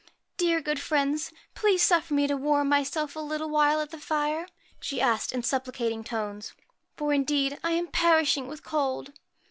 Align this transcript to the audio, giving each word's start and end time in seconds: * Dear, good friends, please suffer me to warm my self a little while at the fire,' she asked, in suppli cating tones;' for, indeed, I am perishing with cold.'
* 0.21 0.25
Dear, 0.37 0.61
good 0.61 0.79
friends, 0.79 1.31
please 1.53 1.83
suffer 1.83 2.15
me 2.15 2.25
to 2.25 2.35
warm 2.35 2.69
my 2.69 2.81
self 2.81 3.15
a 3.15 3.19
little 3.19 3.51
while 3.51 3.79
at 3.79 3.91
the 3.91 3.99
fire,' 3.99 4.47
she 4.79 4.99
asked, 4.99 5.31
in 5.31 5.43
suppli 5.43 5.71
cating 5.75 6.03
tones;' 6.03 6.53
for, 6.97 7.13
indeed, 7.13 7.59
I 7.63 7.73
am 7.73 7.85
perishing 7.85 8.47
with 8.47 8.63
cold.' 8.63 9.13